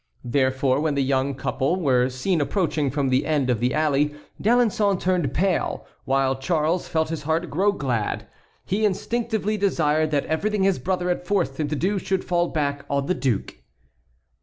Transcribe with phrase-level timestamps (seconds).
[0.25, 4.99] Therefore when the young couple were seen approaching from the end of the alley, D'Alençon
[4.99, 8.25] turned pale, while Charles felt his heart grow glad;
[8.65, 12.83] he instinctively desired that everything his brother had forced him to do should fall back
[12.89, 13.57] on the duke.